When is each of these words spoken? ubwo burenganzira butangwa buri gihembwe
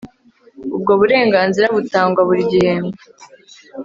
ubwo 0.75 0.91
burenganzira 0.99 1.65
butangwa 1.75 2.21
buri 2.27 2.43
gihembwe 2.51 3.01